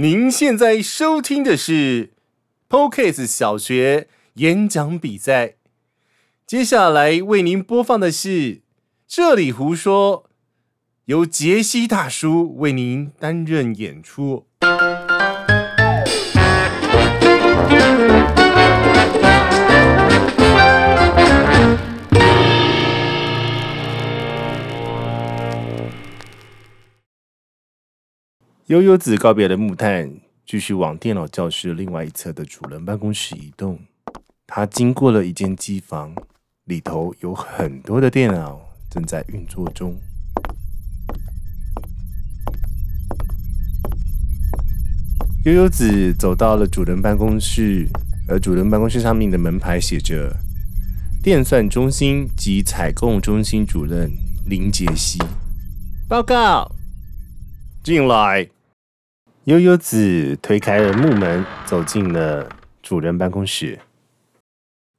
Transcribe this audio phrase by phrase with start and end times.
[0.00, 2.12] 您现在收听的是
[2.68, 5.56] Podcast 小学演讲比赛。
[6.46, 8.62] 接下来为您播放的是
[9.08, 10.30] 这里胡说，
[11.06, 14.46] 由杰西大叔为您担任演出。
[28.68, 30.12] 悠悠子告别了木炭，
[30.44, 33.80] 继续往电脑教室另外一侧的主任办公室移动。
[34.46, 36.14] 他经过了一间机房，
[36.66, 38.60] 里头有很多的电脑
[38.90, 39.98] 正在运作中。
[45.46, 47.88] 悠悠子走到了主任办公室，
[48.28, 50.36] 而主任办公室上面的门牌写着
[51.24, 54.10] “电算中心及采购中心主任
[54.44, 55.18] 林杰西”。
[56.06, 56.70] 报告，
[57.82, 58.50] 进来。
[59.48, 62.50] 悠悠子推开了木门，走进了
[62.82, 63.78] 主任办公室。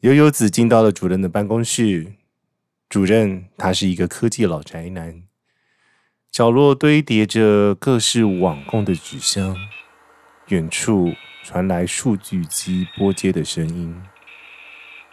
[0.00, 2.14] 悠悠子进到了主任的办公室。
[2.88, 5.24] 主任他是一个科技老宅男，
[6.32, 9.54] 角落堆叠着各式网购的纸箱，
[10.48, 11.12] 远处
[11.44, 13.94] 传来数据机拨接的声音。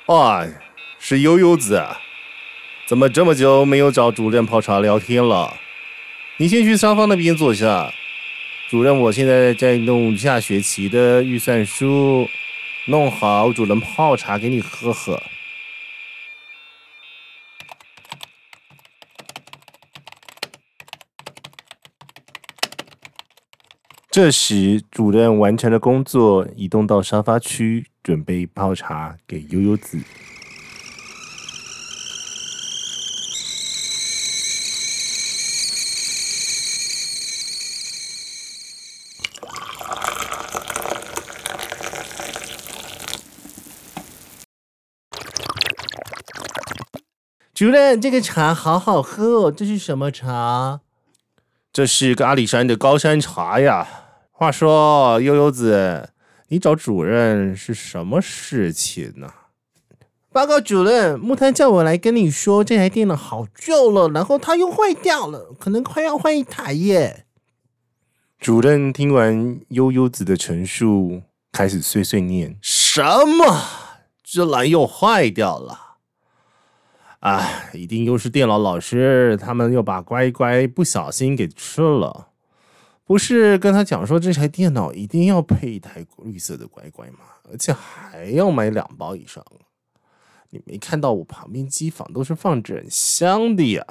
[0.06, 0.48] 啊，
[0.98, 1.98] 是悠悠子啊，
[2.88, 5.54] 怎么这么久没有找主任泡茶聊天了？
[6.38, 7.92] 你先去沙发那边坐下。
[8.70, 12.28] 主任，我现在在弄下学期的预算书，
[12.88, 15.24] 弄好，主任泡茶给你喝喝。
[24.12, 29.98] 这时，主任完成了工作，移动到沙发区，准备泡茶给悠悠子。
[47.58, 50.82] 主任，这个茶好好喝哦，这是什么茶？
[51.74, 53.88] 这是个阿里山的高山茶呀。
[54.30, 56.12] 话说，悠悠子，
[56.50, 59.34] 你找主任是什么事情呢？
[60.32, 67.26] 报告主任，木炭叫我来跟你说，这台电脑好旧了，然后它又坏掉了，可能快要换一台耶。
[68.40, 73.64] 主任听完悠悠子的陈述，开始碎碎念：什么？
[74.24, 75.87] 这蓝又坏掉了？
[77.28, 82.30] 啊，一定又是电脑老师，他们又把乖乖不小心给吃了。
[83.04, 87.20] 不是跟他讲说，这台电脑一定要配一台绿色的乖乖吗？
[87.52, 89.44] 而且还要买两包以上。
[90.52, 93.86] 你没看到我旁边机房都是放着很香的呀？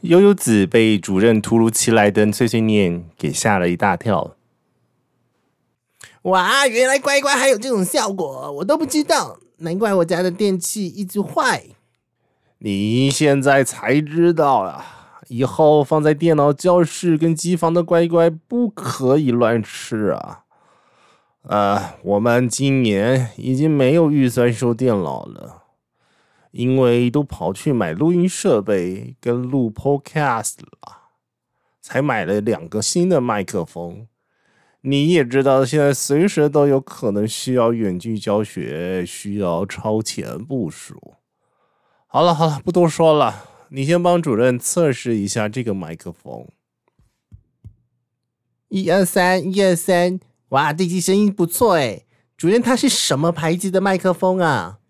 [0.00, 4.34] 悠悠子被主任突如其来的碎碎念给吓了一大跳。
[6.22, 9.38] 哇，原来乖乖还有这种效果，我都不知道。
[9.58, 11.64] 难怪我家的电器一直坏。
[12.58, 14.84] 你现在才知道啊！
[15.28, 20.44] 以后放在电脑教室跟机房的乖乖不可以乱吃啊！
[21.42, 25.62] 呃，我们今年已经没有预算收电脑了，
[26.50, 31.10] 因为都跑去买录音设备跟录 Podcast 了，
[31.80, 34.06] 才买了两个新的麦克风。
[34.86, 41.14] 你也知道，现在随时都有可能需要远距教学，需要超前部署。
[42.06, 46.46] 好了好了，不多说了，你先帮主任测试一下这个麦克风。
[48.68, 52.04] 一二三，一二三，哇，这机声音不错诶。
[52.36, 54.80] 主任，它是什么牌子的麦克风啊？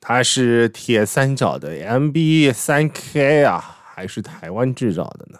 [0.00, 5.38] 它是铁三角的 MB 三 K 啊，还是台湾制造的呢？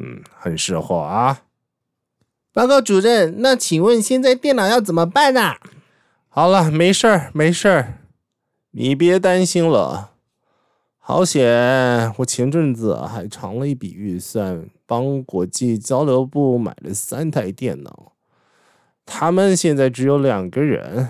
[0.00, 1.42] 嗯，很适合啊。
[2.52, 5.58] 报告主任，那请问现在电脑要怎么办啊？
[6.28, 7.94] 好了，没事儿，没事儿，
[8.72, 10.10] 你别担心了。
[10.98, 18.12] 好险，我前阵子还藏了一笔预算，帮国际交流部买了三台电脑。
[19.06, 21.08] 他们现在只有两个人，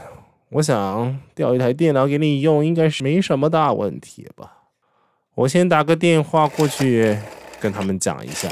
[0.51, 4.59] 我想调一台电脑给你用，应该是没什么大问题吧。
[5.35, 7.19] 我先打个电话过去
[7.59, 8.49] 跟他们讲一下。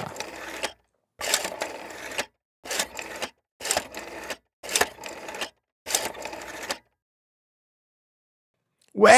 [8.99, 9.13] 喂，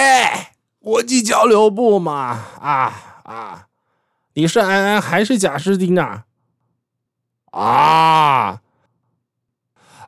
[0.78, 3.66] 国际交流部嘛，啊啊，
[4.34, 6.26] 你是安安还是贾斯汀啊？
[7.52, 8.60] 啊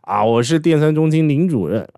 [0.03, 1.89] 啊，我是电商中心林主任。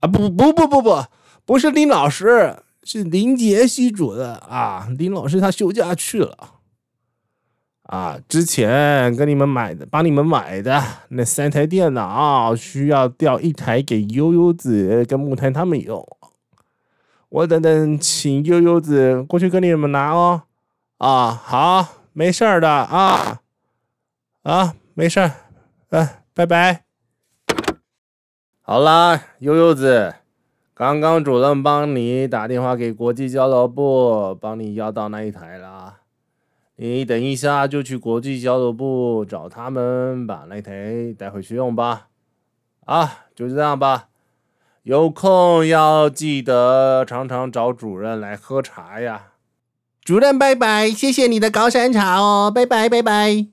[0.00, 1.04] 啊，不不不不不，
[1.44, 4.88] 不是林老师，是林杰西主任啊。
[4.96, 6.54] 林老师他休假去了。
[7.82, 16.02] 啊，之前跟你们买的，帮你们买的那三台电脑，需要调一台给悠悠子跟木炭他们用。
[17.30, 20.42] 我等等请悠悠子过去跟你们拿哦。
[20.96, 23.40] 啊，好，没事儿的啊，
[24.42, 25.32] 啊，没事儿，
[25.90, 26.84] 嗯、拜拜。
[28.62, 30.14] 好啦，悠悠子，
[30.74, 35.98] 刚刚主任帮你打电话给国际交流部，帮你要到那一台了。
[36.76, 42.08] 你等一下就去国际交流部找他们，把那台带回去用吧。
[42.86, 44.08] 啊，就这样吧。
[44.88, 49.32] 有空要记得常常找主任来喝茶呀。
[50.02, 53.46] 主任，拜拜，谢谢你的高山茶哦，拜拜，拜拜，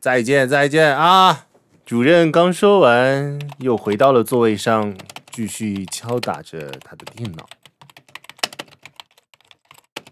[0.00, 1.46] 再见，再见啊！
[1.86, 4.96] 主任刚说完，又回到了座位上，
[5.30, 7.46] 继续敲打着他的电脑。